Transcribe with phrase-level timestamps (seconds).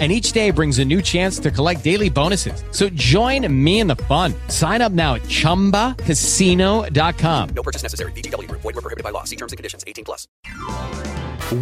[0.00, 2.64] and each day brings a new chance to collect daily bonuses.
[2.72, 4.34] So join me in the fun.
[4.48, 7.48] Sign up now at ChumbaCasino.com.
[7.54, 8.10] No purchase necessary.
[8.12, 8.50] VGW.
[8.50, 9.22] Void were prohibited by law.
[9.22, 9.84] See terms and conditions.
[9.86, 10.26] 18 plus.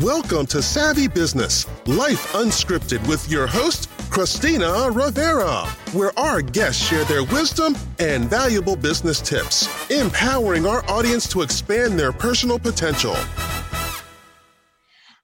[0.00, 7.05] Welcome to Savvy Business, Life Unscripted with your host, Christina Rivera, where our guests share
[7.05, 13.17] their wisdom and valuable business tips, empowering our audience to expand their personal potential.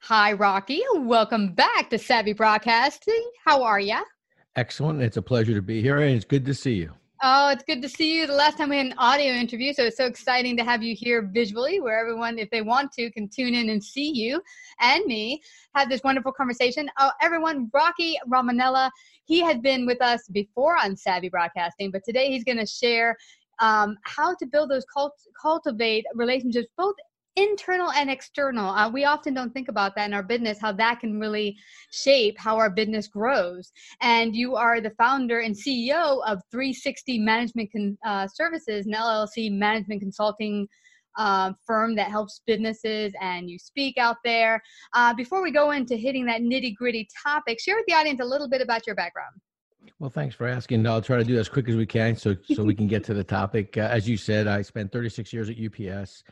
[0.08, 0.80] Hi, Rocky.
[0.94, 3.30] Welcome back to Savvy Broadcasting.
[3.44, 4.00] How are ya?
[4.56, 5.02] Excellent.
[5.02, 6.94] It's a pleasure to be here, and it's good to see you.
[7.22, 8.26] Oh, it's good to see you.
[8.26, 10.96] The last time we had an audio interview, so it's so exciting to have you
[10.96, 14.40] here visually, where everyone, if they want to, can tune in and see you
[14.80, 15.42] and me
[15.74, 16.88] have this wonderful conversation.
[16.98, 18.90] Oh, everyone, Rocky Romanella,
[19.26, 23.14] he had been with us before on Savvy Broadcasting, but today he's going to share
[23.58, 26.94] um, how to build those cult- cultivate relationships both
[27.38, 28.70] internal and external.
[28.70, 31.56] Uh, we often don't think about that in our business, how that can really
[31.90, 33.72] shape how our business grows.
[34.00, 39.52] And you are the founder and CEO of 360 Management Con- uh, Services, an LLC
[39.52, 40.66] management consulting
[41.16, 44.62] uh, firm that helps businesses, and you speak out there.
[44.94, 48.24] Uh, before we go into hitting that nitty gritty topic, share with the audience a
[48.24, 49.34] little bit about your background.
[49.98, 50.86] Well, thanks for asking.
[50.86, 53.14] I'll try to do as quick as we can so so we can get to
[53.14, 53.76] the topic.
[53.76, 56.22] Uh, as you said, I spent 36 years at UPS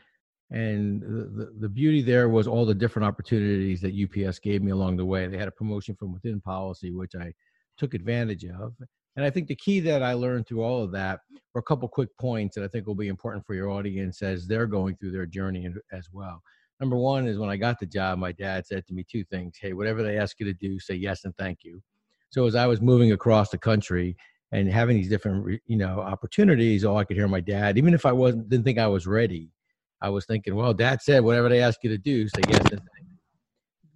[0.51, 4.97] and the, the beauty there was all the different opportunities that UPS gave me along
[4.97, 5.27] the way.
[5.27, 7.33] They had a promotion from within policy, which I
[7.77, 8.75] took advantage of.
[9.17, 11.21] And I think the key that I learned through all of that
[11.55, 14.47] were a couple quick points that I think will be important for your audience as
[14.47, 16.43] they're going through their journey as well.
[16.79, 19.57] Number one is when I got the job, my dad said to me two things.
[19.59, 21.83] Hey, whatever they ask you to do, say yes and thank you.
[22.31, 24.17] So as I was moving across the country
[24.53, 28.05] and having these different, you know, opportunities, all I could hear my dad, even if
[28.05, 29.51] I wasn't didn't think I was ready,
[30.01, 32.69] I was thinking, well, dad said whatever they ask you to do, say yes.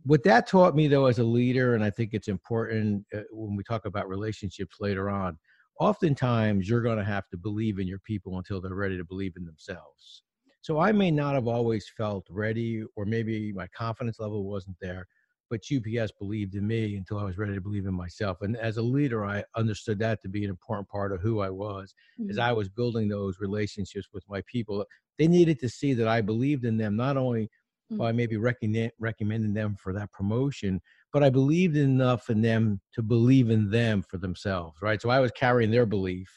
[0.04, 3.54] What that taught me, though, as a leader, and I think it's important uh, when
[3.54, 5.38] we talk about relationships later on,
[5.78, 9.34] oftentimes you're going to have to believe in your people until they're ready to believe
[9.36, 10.22] in themselves.
[10.62, 15.06] So I may not have always felt ready, or maybe my confidence level wasn't there,
[15.50, 18.38] but UPS believed in me until I was ready to believe in myself.
[18.42, 21.50] And as a leader, I understood that to be an important part of who I
[21.50, 22.30] was mm-hmm.
[22.30, 24.84] as I was building those relationships with my people.
[25.20, 27.98] They needed to see that I believed in them, not only mm-hmm.
[27.98, 30.80] by maybe recommend, recommending them for that promotion,
[31.12, 35.00] but I believed enough in them to believe in them for themselves, right?
[35.02, 36.28] So I was carrying their belief.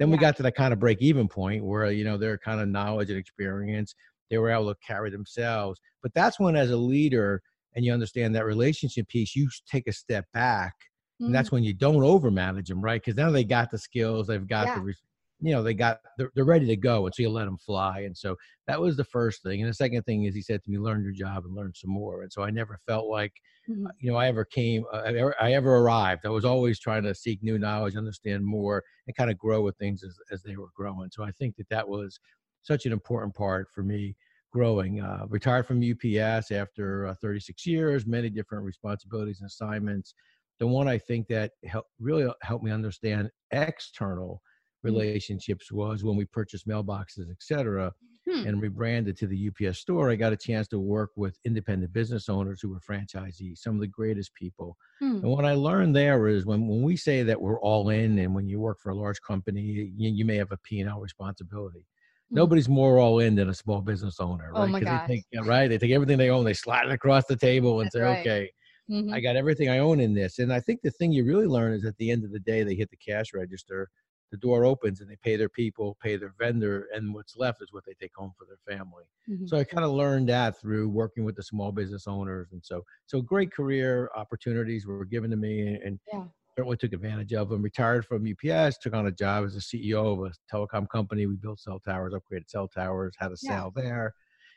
[0.00, 0.16] Then yeah.
[0.16, 2.66] we got to that kind of break even point where, you know, their kind of
[2.66, 3.94] knowledge and experience,
[4.28, 5.80] they were able to carry themselves.
[6.02, 7.40] But that's when, as a leader,
[7.76, 10.74] and you understand that relationship piece, you take a step back.
[11.22, 11.26] Mm-hmm.
[11.26, 11.52] And that's mm.
[11.52, 13.00] when you don't overmanage them, right?
[13.00, 14.80] Because now they got the skills, they've got yeah.
[14.80, 14.94] the,
[15.40, 17.06] you know, they got, they're, they're ready to go.
[17.06, 18.00] And so you let them fly.
[18.00, 18.36] And so
[18.66, 19.60] that was the first thing.
[19.60, 21.90] And the second thing is he said to me, learn your job and learn some
[21.90, 22.22] more.
[22.22, 23.32] And so I never felt like,
[23.68, 23.86] mm-hmm.
[24.00, 26.24] you know, I ever came, uh, I, ever, I ever arrived.
[26.24, 29.76] I was always trying to seek new knowledge, understand more, and kind of grow with
[29.76, 31.10] things as, as they were growing.
[31.12, 32.18] So I think that that was
[32.62, 34.16] such an important part for me
[34.52, 35.02] growing.
[35.02, 40.14] Uh, retired from UPS after uh, 36 years, many different responsibilities and assignments.
[40.58, 44.40] The one I think that helped really helped me understand external.
[44.82, 47.92] Relationships was when we purchased mailboxes, et cetera,
[48.28, 48.46] hmm.
[48.46, 50.10] and rebranded to the UPS store.
[50.10, 53.80] I got a chance to work with independent business owners who were franchisees, some of
[53.80, 54.76] the greatest people.
[55.00, 55.16] Hmm.
[55.16, 58.34] And what I learned there is when, when we say that we're all in, and
[58.34, 61.86] when you work for a large company, you, you may have a P&L responsibility.
[62.32, 62.36] Mm.
[62.36, 64.68] nobody's more all in than a small business owner, oh right?
[64.68, 65.08] Oh my gosh.
[65.08, 65.68] They take, right?
[65.68, 68.20] They take everything they own, they slide it across the table and That's say, right.
[68.20, 68.50] okay,
[68.90, 69.14] mm-hmm.
[69.14, 70.38] I got everything I own in this.
[70.38, 72.64] And I think the thing you really learn is at the end of the day,
[72.64, 73.88] they hit the cash register,
[74.30, 77.72] the door opens and they pay their people, pay their vendor, and what's left is
[77.72, 79.04] what they take home for their family.
[79.30, 79.46] Mm-hmm.
[79.46, 82.48] So I kind of learned that through working with the small business owners.
[82.52, 86.24] And so, so great career opportunities were given to me and, yeah
[86.56, 87.62] certainly took advantage of them.
[87.62, 91.26] Retired from UPS, took on a job as a CEO of a telecom company.
[91.26, 93.82] We built cell towers, upgraded cell towers, had a sale yeah.
[93.82, 94.14] there.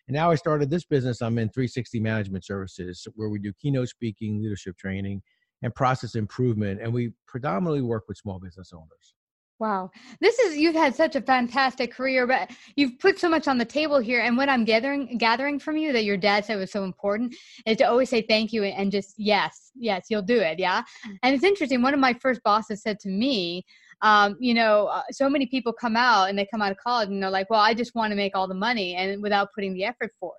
[0.07, 1.21] And now I started this business.
[1.21, 5.21] I'm in 360 Management Services, where we do keynote speaking, leadership training,
[5.61, 6.81] and process improvement.
[6.81, 9.13] And we predominantly work with small business owners.
[9.59, 9.91] Wow.
[10.21, 13.65] This is you've had such a fantastic career, but you've put so much on the
[13.65, 14.21] table here.
[14.21, 17.35] And what I'm gathering gathering from you that your dad said was so important
[17.65, 20.59] is to always say thank you and just yes, yes, you'll do it.
[20.59, 20.83] Yeah.
[21.23, 21.81] And it's interesting.
[21.81, 23.65] One of my first bosses said to me,
[24.01, 27.09] um, you know, uh, so many people come out and they come out of college
[27.09, 29.73] and they're like, well, I just want to make all the money and without putting
[29.73, 30.37] the effort forth.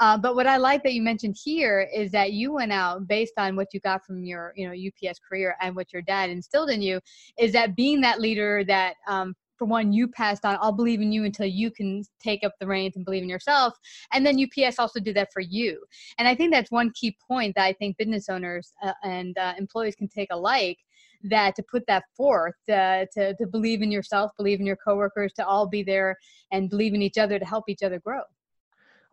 [0.00, 3.34] Uh, but what I like that you mentioned here is that you went out based
[3.36, 6.70] on what you got from your, you know, UPS career and what your dad instilled
[6.70, 7.00] in you.
[7.38, 10.58] Is that being that leader that, um, for one, you passed on.
[10.60, 13.74] I'll believe in you until you can take up the reins and believe in yourself.
[14.12, 15.80] And then UPS also did that for you.
[16.18, 19.54] And I think that's one key point that I think business owners uh, and uh,
[19.56, 20.78] employees can take alike
[21.24, 25.32] that to put that forth uh, to, to believe in yourself believe in your coworkers
[25.32, 26.16] to all be there
[26.52, 28.20] and believe in each other to help each other grow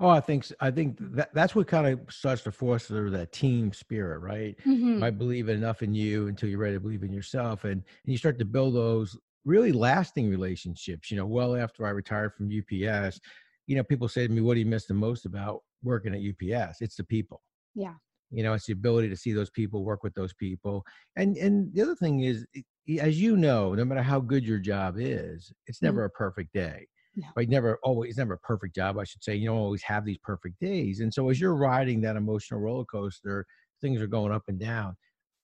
[0.02, 3.74] Oh, I think I think that that's what kind of starts to foster that team
[3.74, 4.58] spirit, right?
[4.66, 5.02] mm-hmm.
[5.02, 8.18] I believe enough in you until you're ready to believe in yourself, and, and you
[8.18, 11.12] start to build those really lasting relationships.
[11.12, 13.20] You know, well after I retired from UPS,
[13.68, 16.22] you know, people say to me, "What do you miss the most about working at
[16.22, 17.44] UPS?" It's the people.
[17.76, 17.98] Yeah.
[18.32, 20.86] You know, it's the ability to see those people, work with those people,
[21.18, 22.48] and and the other thing is,
[23.00, 25.98] as you know, no matter how good your job is, it's Mm-hmm.
[25.98, 27.32] never a perfect day No.
[27.36, 27.50] right?
[27.50, 29.36] Never always, never a perfect job, I should say.
[29.36, 31.00] You don't always have these perfect days.
[31.00, 33.46] And so as you're riding that emotional roller coaster,
[33.82, 34.96] things are going up and down.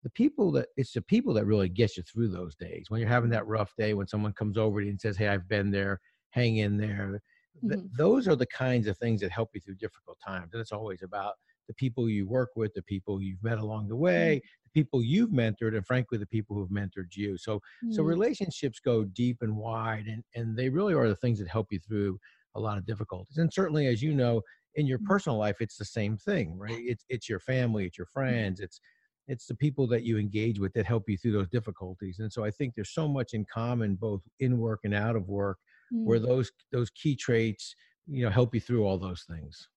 [0.04, 2.86] The people that it's the people that really get you through those days.
[2.90, 5.28] When you're having that rough day, when someone comes over to you and says, Hey,
[5.28, 6.00] I've been there,
[6.30, 7.19] hang in there.
[7.68, 7.90] th- Mhm.
[7.98, 10.54] those are the kinds of things that help you through difficult times.
[10.54, 11.36] And it's always about
[11.68, 15.31] the people you work with, the people you've met along the way, the people you've
[15.31, 17.38] mentored, and frankly, the people who've mentored you.
[17.38, 18.04] So so Mm.
[18.04, 21.80] relationships go deep and wide, and and they really are the things that help you
[21.80, 22.19] through
[22.56, 23.38] a lot of difficulties.
[23.38, 24.42] And certainly, as you know,
[24.75, 25.12] in your Mm.
[25.12, 26.80] personal life, it's the same thing, right?
[26.86, 28.80] It's it's your family, it's your friends, it's
[29.28, 32.19] it's the people that you engage with that help you through those difficulties.
[32.19, 35.28] And so I think there's so much in common, both in work and out of
[35.28, 35.60] work,
[36.04, 36.19] where Mm.
[36.19, 37.75] those those key traits,
[38.06, 39.69] you know, help you through all those things.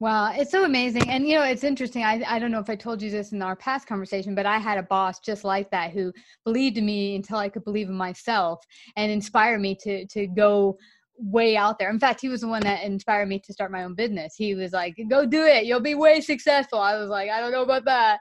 [0.00, 1.08] Wow, it's so amazing.
[1.08, 2.02] And you know, it's interesting.
[2.04, 4.58] I, I don't know if I told you this in our past conversation, but I
[4.58, 6.12] had a boss just like that who
[6.44, 8.64] believed in me until I could believe in myself
[8.96, 10.76] and inspired me to to go
[11.16, 11.90] way out there.
[11.90, 14.34] In fact, he was the one that inspired me to start my own business.
[14.36, 15.64] He was like, "Go do it.
[15.64, 18.18] You'll be way successful." I was like, "I don't know about that."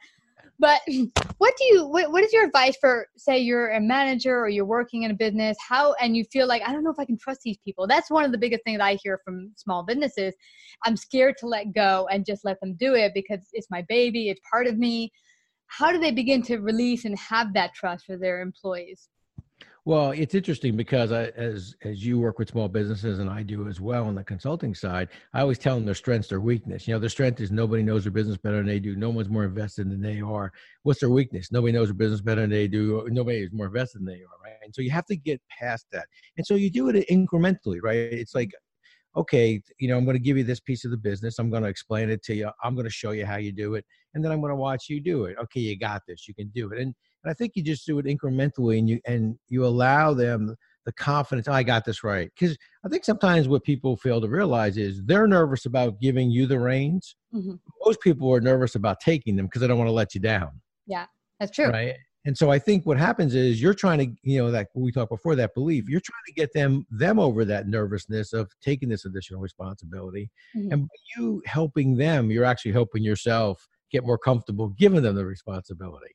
[0.60, 0.82] But
[1.38, 4.66] what do you what, what is your advice for say you're a manager or you're
[4.66, 7.18] working in a business how and you feel like I don't know if I can
[7.18, 7.88] trust these people.
[7.88, 10.34] That's one of the biggest things I hear from small businesses.
[10.84, 14.30] I'm scared to let go and just let them do it because it's my baby,
[14.30, 15.12] it's part of me.
[15.68, 19.10] How do they begin to release and have that trust for their employees?
[19.85, 23.68] Well, it's interesting because I, as as you work with small businesses and I do
[23.68, 26.88] as well on the consulting side, I always tell them their strengths, their weakness.
[26.88, 28.95] You know, their strength is nobody knows their business better than they do.
[28.95, 30.53] No one's more invested than they are.
[30.83, 31.51] What's their weakness?
[31.51, 33.06] Nobody knows their business better than they do.
[33.12, 34.56] Nobody is more invested than they are, right?
[34.63, 36.06] And so you have to get past that.
[36.38, 37.97] And so you do it incrementally, right?
[37.97, 38.51] It's like,
[39.15, 41.38] okay, you know, I'm going to give you this piece of the business.
[41.39, 42.50] I'm going to explain it to you.
[42.63, 44.89] I'm going to show you how you do it, and then I'm going to watch
[44.89, 45.36] you do it.
[45.44, 46.27] Okay, you got this.
[46.27, 46.80] You can do it.
[46.80, 46.94] And
[47.25, 50.56] and I think you just do it incrementally, and you and you allow them
[50.86, 51.48] the confidence.
[51.48, 52.30] I got this right.
[52.38, 56.45] Because I think sometimes what people fail to realize is they're nervous about giving you
[56.48, 57.15] the reins.
[57.33, 57.60] Mhm.
[57.86, 60.59] Most people are nervous about taking them because they don't want to let you down,
[60.86, 61.06] Yeah,
[61.39, 61.69] That's true.
[61.69, 61.95] right?
[62.25, 65.09] And so I think what happens is you're trying to, you know, that we talked
[65.12, 65.89] before that belief.
[65.89, 70.71] You're trying to get them them over that nervousness of taking this additional responsibility, Mhm.
[70.74, 75.25] and by you helping them, you're actually helping yourself get more comfortable giving them the
[75.25, 76.13] responsibility.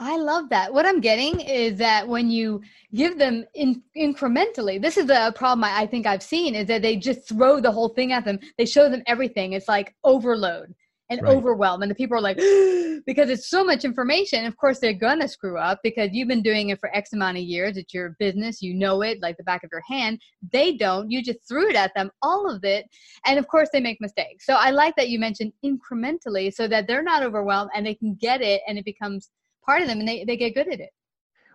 [0.00, 0.72] I love that.
[0.72, 2.62] What I'm getting is that when you
[2.94, 6.82] give them in, incrementally, this is the problem I, I think I've seen is that
[6.82, 8.38] they just throw the whole thing at them.
[8.58, 9.54] They show them everything.
[9.54, 10.72] It's like overload
[11.10, 11.36] and Right.
[11.36, 11.82] overwhelm.
[11.82, 12.36] And the people are like,
[13.06, 14.44] because it's so much information.
[14.44, 17.38] Of course, they're going to screw up because you've been doing it for X amount
[17.38, 17.76] of years.
[17.76, 18.60] It's your business.
[18.62, 20.20] You know it like the back of your hand.
[20.52, 21.10] They don't.
[21.10, 22.86] You just threw it at them, all of it.
[23.26, 24.44] And of course, they make mistakes.
[24.46, 28.14] So I like that you mentioned incrementally so that they're not overwhelmed and they can
[28.14, 29.30] get it and it becomes
[29.64, 30.90] part of them and they, they get good at it.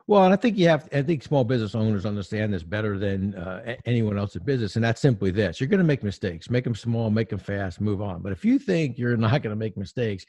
[0.06, 0.90] Well, and I think you have.
[0.92, 4.84] I think small business owners understand this better than uh, anyone else in business, and
[4.84, 6.50] that's simply this: you're going to make mistakes.
[6.50, 8.22] Make them small, make them fast, move on.
[8.22, 10.26] But if you think you're not going to make mistakes,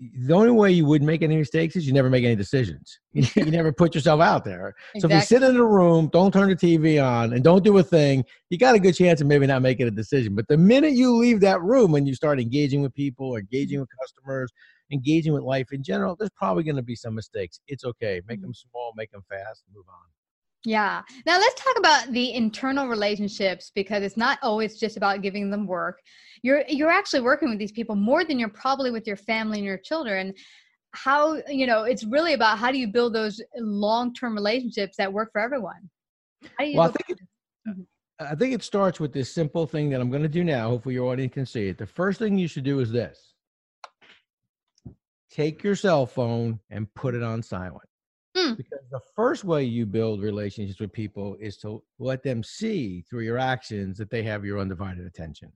[0.00, 2.98] the only way you wouldn't make any mistakes is you never make any decisions.
[3.14, 4.74] You, you never put yourself out there.
[4.98, 7.76] So if you sit in a room, don't turn the TV on, and don't do
[7.76, 10.34] a thing, you got a good chance of maybe not making a decision.
[10.34, 13.90] But the minute you leave that room and you start engaging with people, engaging with
[14.00, 14.50] customers,
[14.92, 17.60] engaging with life in general, there's probably going to be some mistakes.
[17.66, 18.20] It's okay.
[18.26, 18.46] Make mm-hmm.
[18.46, 20.04] them small, make them fast, move on.
[20.64, 21.02] Yeah.
[21.26, 25.66] Now let's talk about the internal relationships because it's not always just about giving them
[25.66, 25.98] work.
[26.42, 29.66] You're you're actually working with these people more than you're probably with your family and
[29.66, 30.32] your children.
[30.92, 35.30] How you know it's really about how do you build those long-term relationships that work
[35.32, 35.90] for everyone.
[36.42, 37.26] How do you Well, I think it,
[37.68, 37.82] mm-hmm.
[38.20, 40.68] I think it starts with this simple thing that I'm going to do now.
[40.68, 41.78] Hopefully, your audience can see it.
[41.78, 43.31] The first thing you should do is this:
[45.32, 47.88] take your cell phone and put it on silent.
[48.36, 48.54] Hmm.
[48.54, 53.22] Because the first way you build relationships with people is to let them see through
[53.22, 55.52] your actions that they have your undivided attention.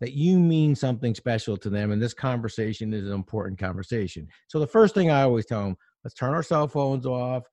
[0.00, 4.26] that you mean something special to them and this conversation is an important conversation.
[4.48, 7.44] So the first thing I always tell them, let's turn our cell phones off.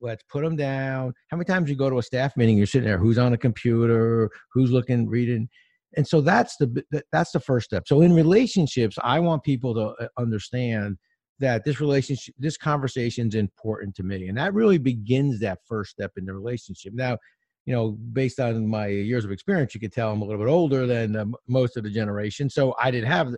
[0.00, 1.12] Let's put them down.
[1.28, 3.38] How many times you go to a staff meeting, you're sitting there, who's on a
[3.38, 5.48] computer, who's looking, reading,
[5.96, 7.84] and so that's the that's the first step.
[7.86, 10.96] So in relationships, I want people to uh, understand
[11.40, 15.90] that this relationship, this conversation is important to me, and that really begins that first
[15.90, 16.92] step in the relationship.
[16.94, 17.18] Now,
[17.66, 20.50] you know, based on my years of experience, you could tell I'm a little bit
[20.50, 22.50] older than uh, most of the generation.
[22.50, 23.34] So I didn't have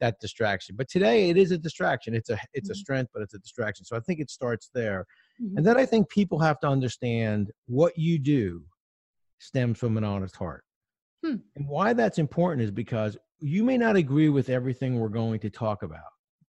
[0.00, 0.76] that distraction.
[0.76, 2.14] But today it is a distraction.
[2.14, 2.78] It's a it's a mm-hmm.
[2.78, 3.84] strength, but it's a distraction.
[3.84, 5.04] So I think it starts there.
[5.42, 5.58] Mm-hmm.
[5.58, 8.64] And then I think people have to understand what you do
[9.38, 10.64] stems from an honest heart.
[11.24, 11.36] Hmm.
[11.56, 15.50] And why that's important is because you may not agree with everything we're going to
[15.50, 16.00] talk about,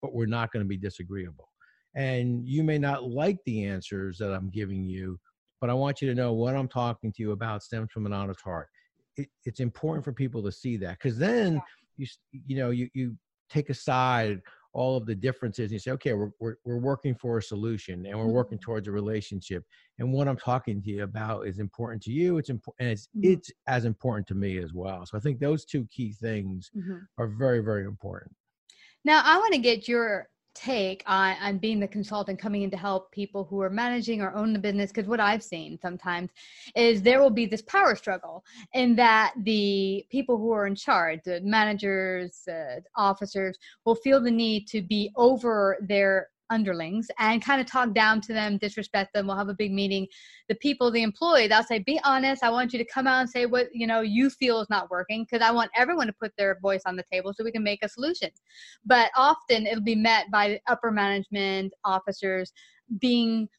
[0.01, 1.49] but we're not going to be disagreeable.
[1.95, 5.19] And you may not like the answers that I'm giving you,
[5.59, 8.13] but I want you to know what I'm talking to you about stems from an
[8.13, 8.67] honest heart.
[9.15, 11.61] It, it's important for people to see that because then
[11.97, 13.15] you you know you you
[13.49, 14.41] take aside
[14.77, 18.05] all of the differences and you say okay we're, we're, we're working for a solution
[18.05, 18.65] and we're working mm-hmm.
[18.65, 19.63] towards a relationship
[19.97, 23.07] and what i'm talking to you about is important to you it's important and it's
[23.07, 23.33] mm-hmm.
[23.33, 26.99] it's as important to me as well so i think those two key things mm-hmm.
[27.17, 28.31] are very very important
[29.03, 32.77] now i want to get your take on, on being the consultant coming in to
[32.77, 36.31] help people who are managing or own the business because what i've seen sometimes
[36.75, 41.19] is there will be this power struggle in that the people who are in charge
[41.25, 47.61] the managers uh, officers will feel the need to be over their underlings and kind
[47.61, 49.27] of talk down to them, disrespect them.
[49.27, 50.07] We'll have a big meeting.
[50.49, 52.43] The people, the employee, they'll say, "Be honest.
[52.43, 54.89] I want you to come out and say what you know you feel is not
[54.89, 57.63] working because I want everyone to put their voice on the table so we can
[57.63, 58.29] make a solution."
[58.85, 62.51] But often it'll be met by upper management officers
[62.99, 63.49] being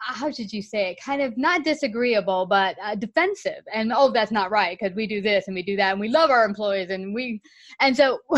[0.00, 1.00] how should you say it?
[1.02, 3.62] Kind of not disagreeable but uh, defensive.
[3.72, 6.08] And oh that's not right because we do this and we do that and we
[6.08, 7.40] love our employees and we
[7.80, 8.20] and so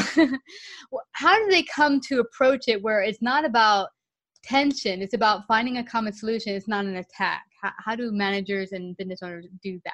[1.12, 3.88] how do they come to approach it where it's not about
[4.42, 7.42] tension it's about finding a common solution it's not an attack?
[7.62, 9.92] How, how do managers and business owners do that?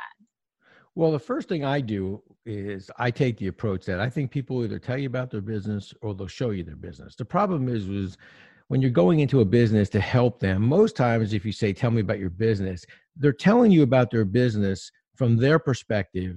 [0.94, 4.62] Well the first thing i do is i take the approach that i think people
[4.64, 7.16] either tell you about their business or they'll show you their business.
[7.16, 8.16] The problem is was
[8.68, 11.90] when you're going into a business to help them, most times if you say, Tell
[11.90, 12.84] me about your business,
[13.16, 16.36] they're telling you about their business from their perspective.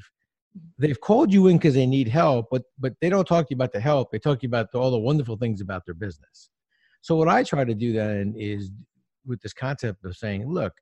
[0.78, 3.58] They've called you in because they need help, but but they don't talk to you
[3.58, 4.12] about the help.
[4.12, 6.50] They talk to you about all the wonderful things about their business.
[7.02, 8.72] So what I try to do then is
[9.26, 10.74] with this concept of saying, look,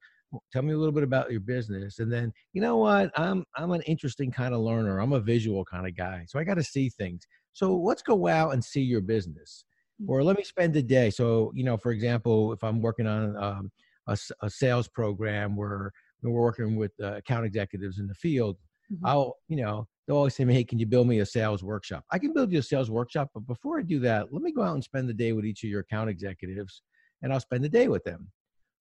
[0.51, 3.71] tell me a little bit about your business and then you know what i'm i'm
[3.71, 6.63] an interesting kind of learner i'm a visual kind of guy so i got to
[6.63, 9.63] see things so let's go out and see your business
[10.05, 11.09] or let me spend a day.
[11.09, 13.71] So, you know, for example, if I'm working on um,
[14.07, 18.57] a, a, sales program where we're working with uh, account executives in the field,
[18.91, 19.05] mm-hmm.
[19.05, 22.19] I'll, you know, they'll always say, "Hey, can you build me a sales workshop?" I
[22.19, 24.75] can build you a sales workshop, but before I do that, let me go out
[24.75, 26.81] and spend the day with each of your account executives,
[27.21, 28.31] and I'll spend the day with them.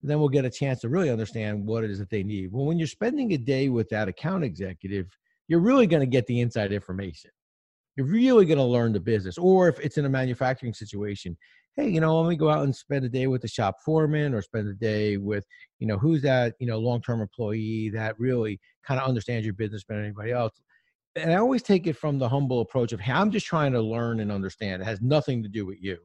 [0.03, 2.51] Then we'll get a chance to really understand what it is that they need.
[2.51, 5.07] Well, when you're spending a day with that account executive,
[5.47, 7.31] you're really going to get the inside information
[7.97, 9.37] you're really going to learn the business.
[9.37, 11.35] Or if it's in a manufacturing situation,
[11.75, 14.33] hey, you know, let me go out and spend a day with the shop foreman
[14.33, 15.45] or spend a day with,
[15.79, 19.53] you know, who's that, you know, long term employee that really kind of understands your
[19.53, 20.53] business better than anybody else.
[21.15, 23.81] And I always take it from the humble approach of, hey, I'm just trying to
[23.81, 24.83] learn and understand.
[24.83, 25.97] It has nothing to do with you.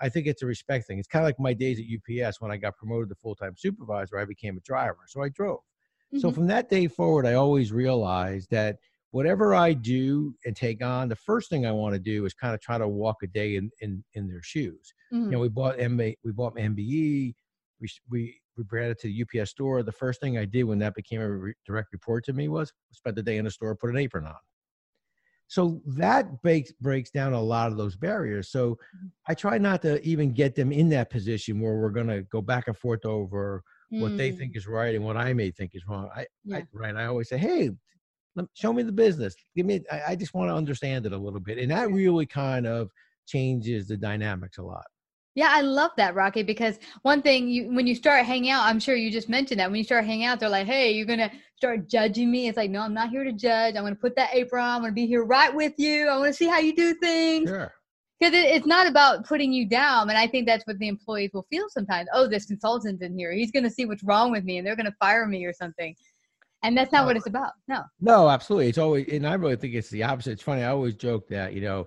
[0.00, 0.98] I think it's a respect thing.
[0.98, 3.54] It's kind of like my days at UPS when I got promoted to full time
[3.56, 5.00] supervisor, I became a driver.
[5.08, 5.58] So I drove.
[6.12, 6.20] Mm-hmm.
[6.20, 8.78] So from that day forward, I always realized that
[9.10, 12.54] whatever I do and take on, the first thing I want to do is kind
[12.54, 14.94] of try to walk a day in in, in their shoes.
[15.12, 15.24] Mm-hmm.
[15.24, 15.42] You know, mm-hmm.
[15.42, 17.34] we bought MB, we bought MBE,
[17.80, 19.82] we we we brought it to the UPS store.
[19.82, 22.72] The first thing I did when that became a re- direct report to me was
[22.92, 24.34] spend the day in the store, put an apron on.
[25.48, 28.50] So that breaks breaks down a lot of those barriers.
[28.50, 29.06] So mm-hmm.
[29.26, 32.40] I try not to even get them in that position where we're going to go
[32.40, 34.38] back and forth over what they mm.
[34.38, 36.08] think is right and what I may think is wrong.
[36.14, 36.58] I, yeah.
[36.58, 36.94] I right.
[36.94, 37.70] I always say, hey,
[38.54, 39.34] show me the business.
[39.56, 39.82] Give me.
[39.90, 42.90] I, I just want to understand it a little bit, and that really kind of
[43.26, 44.84] changes the dynamics a lot.
[45.36, 48.80] Yeah, I love that, Rocky, because one thing you when you start hanging out, I'm
[48.80, 51.30] sure you just mentioned that when you start hanging out, they're like, Hey, you're gonna
[51.56, 52.48] start judging me.
[52.48, 53.76] It's like, no, I'm not here to judge.
[53.76, 56.08] I'm gonna put that apron on, I'm gonna be here right with you.
[56.08, 57.48] I wanna see how you do things.
[57.48, 57.72] Sure.
[58.18, 60.10] Because it, it's not about putting you down.
[60.10, 62.08] And I think that's what the employees will feel sometimes.
[62.12, 63.32] Oh, this consultant's in here.
[63.32, 65.94] He's gonna see what's wrong with me and they're gonna fire me or something
[66.62, 69.74] and that's not what it's about no no absolutely it's always and i really think
[69.74, 71.86] it's the opposite it's funny i always joke that you know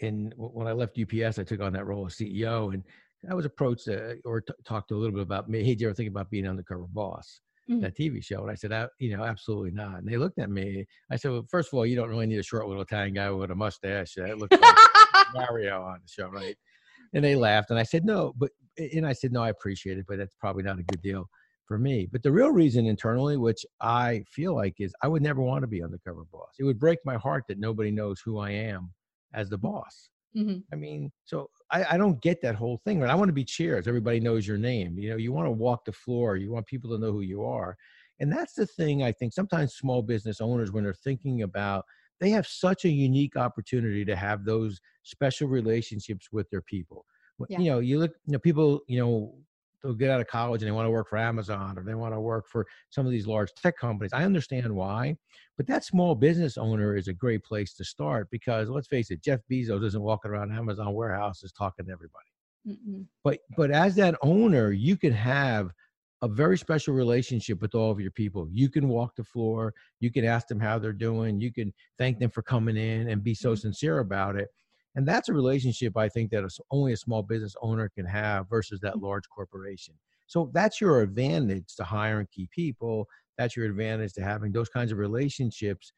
[0.00, 2.84] in when i left ups i took on that role as ceo and
[3.30, 5.88] i was approached uh, or t- talked a little bit about me hey do you
[5.88, 7.80] ever think about being undercover boss Mhm.
[7.80, 8.42] that TV show.
[8.42, 9.98] And I said, "Uh, you know, absolutely not.
[9.98, 10.84] And they looked at me.
[11.12, 13.30] I said, well, first of all, you don't really need a short little Italian guy
[13.30, 14.14] with a mustache.
[14.16, 14.74] That looks like
[15.34, 16.56] Mario on the show, right?
[17.14, 17.70] And they laughed.
[17.70, 20.64] And I said, no, but, and I said, no, I appreciate it, but that's probably
[20.64, 21.28] not a good deal
[21.72, 22.06] for me.
[22.12, 25.66] But the real reason internally, which I feel like is I would never want to
[25.66, 26.56] be undercover boss.
[26.58, 28.92] It would break my heart that nobody knows who I am
[29.32, 30.10] as the boss.
[30.36, 30.64] Mhm.
[30.70, 33.00] I mean, so I, I don't get that whole thing.
[33.00, 33.10] Right?
[33.10, 33.88] I want to be cheers.
[33.88, 34.98] Everybody knows your name.
[34.98, 36.36] You know, you want to walk the floor.
[36.36, 37.74] You want people to know who you are.
[38.20, 41.86] And that's the thing I think sometimes small business owners, when they're thinking about,
[42.20, 47.06] they have such a unique opportunity to have those special relationships with their people.
[47.48, 47.58] Yeah.
[47.60, 49.34] You know, you look, you know, people, you know,
[49.82, 52.14] they'll get out of college and they want to work for Amazon or they want
[52.14, 54.12] to work for some of these large tech companies.
[54.12, 55.16] I understand why,
[55.56, 59.22] but that small business owner is a great place to start because let's face it,
[59.22, 62.26] Jeff Bezos isn't walking around Amazon warehouses talking to everybody.
[62.66, 63.06] Mm-mm.
[63.24, 65.70] But but as that owner, you can have
[66.22, 68.48] a very special relationship with all of your people.
[68.50, 72.18] You can walk the floor, you can ask them how they're doing, you can thank
[72.18, 73.58] them for coming in and be so Mhm.
[73.58, 74.48] sincere about it.
[74.94, 78.80] And that's a relationship I think that only a small business owner can have versus
[78.80, 79.98] that large corporation.
[80.26, 83.08] So that's your advantage to hiring key people.
[83.38, 85.92] That's your advantage to having those kinds of relationships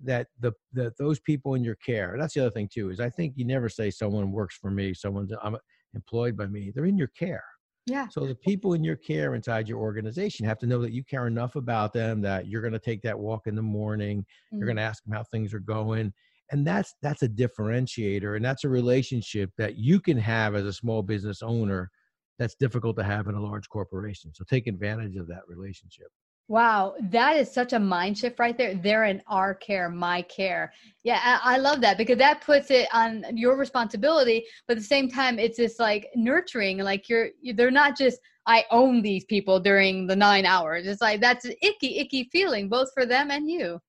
[0.00, 2.16] that the, the those people in your care.
[2.18, 4.94] That's the other thing too is I think you never say someone works for me,
[4.94, 5.56] someone's I'm
[5.94, 6.70] employed by me.
[6.74, 7.44] They're in your care.
[7.86, 8.08] Yeah.
[8.08, 11.26] So the people in your care inside your organization have to know that you care
[11.26, 14.24] enough about them that you're going to take that walk in the morning.
[14.58, 14.68] You're Mhm.
[14.68, 16.12] going to ask them how things are going,
[16.50, 20.72] and that's that's a differentiator, and that's a relationship that you can have as a
[20.72, 21.90] small business owner.
[22.38, 24.32] That's difficult to have in a large corporation.
[24.34, 26.08] So take advantage of that relationship.
[26.48, 28.76] Wow, that is such a mind shift right there.
[28.76, 30.72] They're in our care, my care.
[31.02, 34.86] Yeah, I, I love that because that puts it on your responsibility, but at the
[34.86, 36.78] same time, it's just like nurturing.
[36.78, 40.86] Like you're, they're not just I own these people during the nine hours.
[40.86, 43.80] It's like that's an icky, icky feeling both for them and you.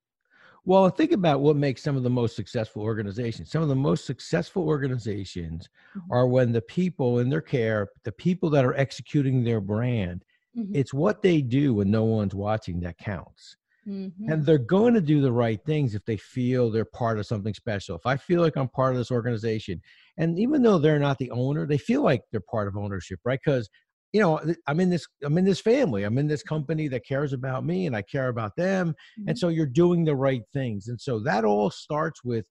[0.67, 3.51] Well, think about what makes some of the most successful organizations.
[3.51, 6.11] Some of the most successful organizations Mhm.
[6.11, 10.75] are when the people in their care, the people that are executing their brand, Mhm.
[10.75, 13.57] it's what they do when no one's watching that counts.
[13.85, 14.31] Mhm.
[14.31, 17.53] And they're going to do the right things if they feel they're part of something
[17.53, 17.95] special.
[17.97, 19.81] If I feel like I'm part of this organization,
[20.17, 23.39] and even though they're not the owner, they feel like they're part of ownership, right?
[23.43, 23.69] Because
[24.13, 27.33] you know, I'm in this, I'm in this family, I'm in this company that cares
[27.33, 28.95] about me, and I care about them,
[29.27, 29.37] and Mhm.
[29.37, 30.87] so you're doing the right things.
[30.87, 32.47] And so that all starts with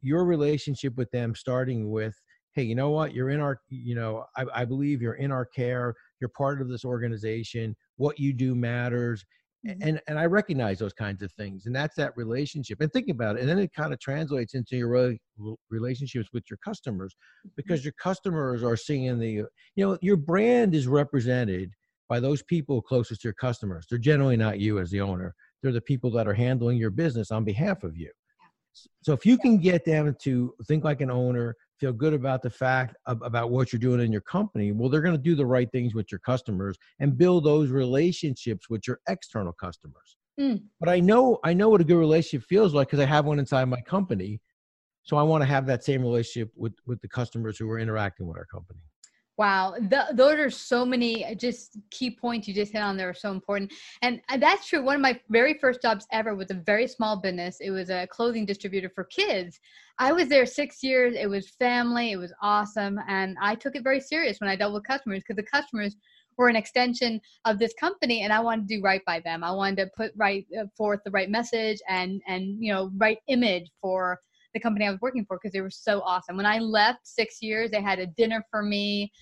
[0.00, 2.14] your relationship with them, starting with,
[2.54, 3.14] hey, you know what?
[3.14, 5.94] You're in our, you know, I, I believe you're in our care.
[6.20, 7.76] You're part of this organization.
[7.96, 9.24] What you do matters
[9.64, 9.82] Mhm.
[9.82, 12.80] and and I recognize those kinds of things, and that's that relationship.
[12.80, 15.14] And think about it, and then it kind of translates into your
[15.70, 17.14] relationships with your customers,
[17.56, 19.46] because your customers are seeing the, you
[19.76, 21.72] know, your brand is represented
[22.08, 23.86] by those people closest to your customers.
[23.88, 27.30] They're generally not you as the owner; they're the people that are handling your business
[27.30, 28.10] on behalf of you.
[29.02, 32.50] So if you can get them to think like an owner, feel good about the
[32.50, 35.46] fact of, about what you're doing in your company, well, they're going to do the
[35.46, 40.16] right things with your customers and build those relationships with your external customers.
[40.38, 40.62] Mm.
[40.78, 43.38] But I know I know what a good relationship feels like because I have one
[43.38, 44.40] inside my company.
[45.02, 48.26] So I want to have that same relationship with with the customers who are interacting
[48.26, 48.80] with our company.
[49.40, 52.98] Wow, th- those are so many uh, just key points you just hit on.
[52.98, 53.72] There are so important,
[54.02, 54.82] and uh, that's true.
[54.82, 57.56] One of my very first jobs ever was a very small business.
[57.58, 59.58] It was a clothing distributor for kids.
[59.98, 61.14] I was there six years.
[61.18, 62.12] It was family.
[62.12, 65.36] It was awesome, and I took it very serious when I dealt with customers because
[65.36, 65.96] the customers
[66.36, 69.42] were an extension of this company, and I wanted to do right by them.
[69.42, 73.16] I wanted to put right uh, forth the right message and and you know right
[73.28, 74.20] image for
[74.54, 76.36] the company I was working for because they were so awesome.
[76.36, 79.12] When I left six years, they had a dinner for me.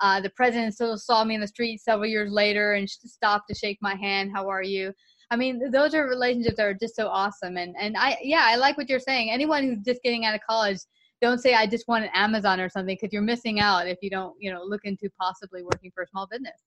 [0.00, 3.54] Uh, the president still saw me in the street several years later and stopped to
[3.54, 4.30] shake my hand.
[4.34, 4.92] How are you?
[5.30, 7.56] I mean, those are relationships that are just so awesome.
[7.56, 9.30] And and I yeah, I like what you're saying.
[9.30, 10.78] Anyone who's just getting out of college,
[11.20, 14.10] don't say I just want an Amazon or something because you're missing out if you
[14.10, 16.62] don't you know look into possibly working for a small business.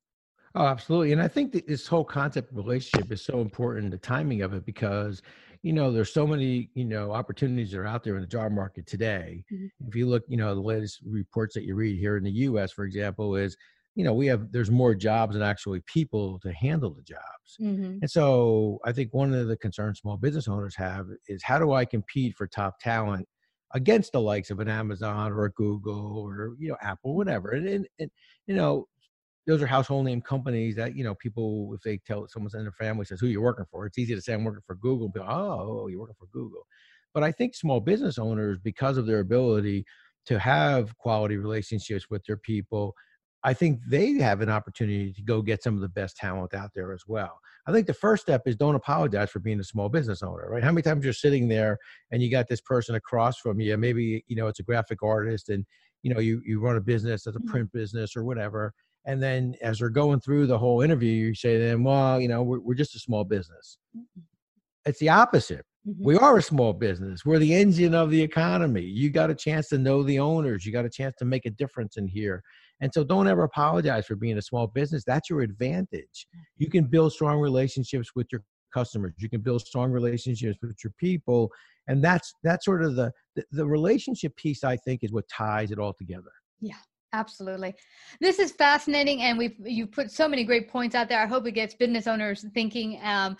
[0.53, 1.13] Oh, absolutely.
[1.13, 4.53] And I think that this whole concept of relationship is so important, the timing of
[4.53, 5.21] it, because,
[5.63, 8.51] you know, there's so many, you know, opportunities that are out there in the job
[8.51, 9.43] market today.
[9.51, 9.69] Mhm.
[9.87, 12.71] If you look, you know, the latest reports that you read here in the US,
[12.71, 13.55] for example, is,
[13.95, 17.57] you know, we have, there's more jobs than actually people to handle the jobs.
[17.59, 17.99] Mm-hmm.
[18.01, 21.73] And so I think one of the concerns small business owners have is how do
[21.73, 23.27] I compete for top talent
[23.73, 27.51] against the likes of an Amazon or a Google or, you know, Apple, whatever.
[27.51, 28.09] And, and, and
[28.47, 28.87] you know,
[29.47, 32.71] those are household name companies that you know people if they tell someone's in their
[32.71, 35.13] family says who you're working for it's easy to say i'm working for google and
[35.13, 36.65] be like, oh you're working for google
[37.13, 39.85] but i think small business owners because of their ability
[40.25, 42.95] to have quality relationships with their people
[43.43, 46.71] I think they have an opportunity to go get some of the best talent out
[46.75, 47.39] there as well.
[47.65, 50.63] I think the first step is don't apologize for being a small business owner, right?
[50.63, 51.79] How many times you're sitting there
[52.11, 55.49] and you got this person across from you, maybe you know it's a graphic artist
[55.49, 55.65] and
[56.03, 57.51] you know you you run a business as a Mm-hmm.
[57.51, 58.73] print business or whatever,
[59.05, 62.27] and then as they're going through the whole interview, you say to them, "Well, you
[62.27, 63.77] know, we're, we're just a small business."
[64.85, 65.65] It's the opposite.
[65.87, 65.95] Mhm.
[65.99, 67.25] We are a small business.
[67.25, 68.83] We're the engine of the economy.
[68.83, 70.65] You got a chance to know the owners.
[70.65, 72.43] You got a chance to make a difference in here.
[72.81, 75.03] And so don't ever apologize for being a small business.
[75.05, 76.27] That's your advantage.
[76.57, 78.41] You can build strong relationships with your
[78.73, 79.13] customers.
[79.17, 81.51] You can build strong relationships with your people.
[81.87, 85.71] And that's that's sort of the the, the relationship piece I think is what ties
[85.71, 86.31] it all together.
[87.13, 87.75] Absolutely.
[88.21, 91.21] This is fascinating, and we've you've put so many great points out there.
[91.21, 93.35] I hope it gets business owners thinking um,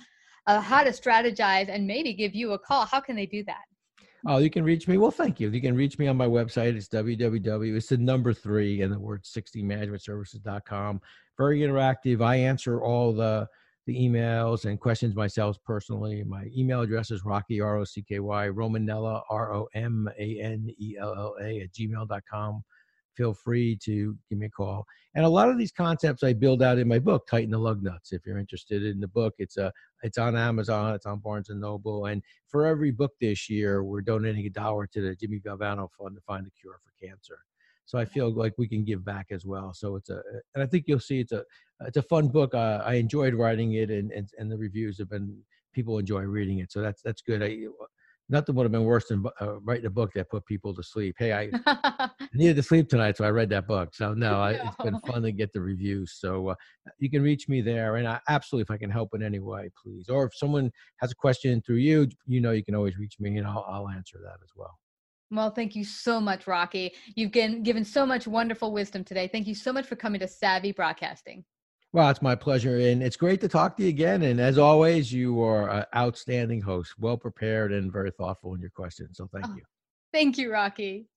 [0.48, 2.86] uh, how to strategize and maybe give you a call.
[2.86, 3.64] How can they do that?
[4.28, 4.98] Oh, you can reach me.
[4.98, 5.50] Well, thank you.
[5.50, 6.76] You can reach me on my website.
[6.76, 7.76] It's www.
[7.76, 11.02] It's the number three and the word 60managementservices.com.
[11.38, 12.22] Very interactive.
[12.22, 13.48] I answer all the
[13.88, 16.24] the emails and questions myself personally.
[16.24, 20.40] My email address is Rocky R O C K Y Romanella R O M A
[20.40, 22.64] N E L L A at gmail.com.
[23.16, 24.86] Feel free to give me a call.
[25.16, 27.84] And a lot of these concepts I build out in my book, Tighten the Lug
[27.84, 28.14] Nuts.
[28.14, 29.72] If you're interested in the book, it's a
[30.04, 34.02] it's on Amazon, it's on Barnes and Noble, and for every book this year, we're
[34.02, 37.40] donating a dollar to the Jimmy Valvano Fund to find the cure for cancer.
[37.86, 39.74] So I feel like we can give back as well.
[39.74, 40.22] So it's a,
[40.56, 41.44] and I think you'll see it's a,
[41.82, 42.54] it's a fun book.
[42.54, 45.38] Uh, I enjoyed writing it, and, and and the reviews have been
[45.74, 46.72] people enjoy reading it.
[46.72, 47.44] So that's that's good.
[47.44, 47.58] I,
[48.32, 51.16] nothing would have been worse than uh, writing a book that put people to sleep.
[51.20, 51.34] Hey,
[51.68, 53.94] I needed to sleep tonight, so I read that book.
[53.94, 56.18] So no, I, it's been fun to get the reviews.
[56.18, 56.56] So uh,
[56.98, 59.70] you can reach me there, and I, absolutely, if I can help in any way,
[59.82, 60.10] please.
[60.10, 63.38] Or if someone has a question through you, you know, you can always reach me,
[63.38, 64.78] and I'll, I'll answer that as well.
[65.30, 66.94] well, thank you so much, Rocky.
[67.16, 69.28] You've been given so much wonderful wisdom today.
[69.28, 71.44] Thank you so much for coming to Savvy Broadcasting.
[71.94, 74.22] Well, it's my pleasure, and it's great to talk to you again.
[74.24, 78.70] And as always, you are an outstanding host, well prepared and very thoughtful in your
[78.70, 79.18] questions.
[79.18, 79.56] So thank Oh.
[79.56, 79.62] you.
[80.14, 81.08] Thank you, Rocky.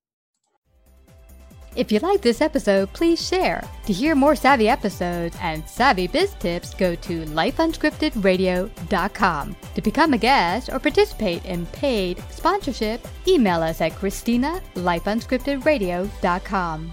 [1.76, 3.64] If you like this episode, please share.
[3.86, 9.56] To hear more savvy episodes and savvy biz tips, go to lifeunscriptedradio.com.
[9.74, 16.92] To become a guest or participate in paid sponsorship, email us at Christina lifeunscriptedradio.com.